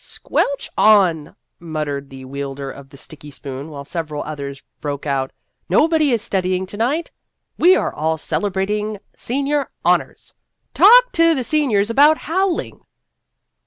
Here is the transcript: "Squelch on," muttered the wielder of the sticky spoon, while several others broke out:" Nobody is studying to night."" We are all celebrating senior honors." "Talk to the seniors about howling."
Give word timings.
"Squelch 0.17 0.67
on," 0.79 1.35
muttered 1.59 2.09
the 2.09 2.25
wielder 2.25 2.71
of 2.71 2.89
the 2.89 2.97
sticky 2.97 3.29
spoon, 3.29 3.69
while 3.69 3.85
several 3.85 4.23
others 4.23 4.63
broke 4.79 5.05
out:" 5.05 5.29
Nobody 5.69 6.09
is 6.09 6.23
studying 6.23 6.65
to 6.65 6.77
night."" 6.77 7.11
We 7.59 7.75
are 7.75 7.93
all 7.93 8.17
celebrating 8.17 8.97
senior 9.15 9.69
honors." 9.85 10.33
"Talk 10.73 11.11
to 11.11 11.35
the 11.35 11.43
seniors 11.43 11.91
about 11.91 12.17
howling." 12.17 12.79